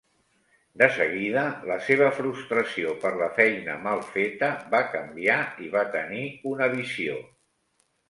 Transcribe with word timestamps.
De 0.81 0.87
seguida, 0.95 1.43
la 1.71 1.77
seva 1.89 2.07
frustració 2.21 2.95
per 3.05 3.13
la 3.21 3.29
feina 3.37 3.77
mal 3.85 4.03
feta 4.17 4.53
va 4.75 4.83
canviar 4.97 5.41
i 5.69 5.73
va 5.79 5.89
tenir 6.01 6.27
una 6.57 6.75
visió. 6.79 7.25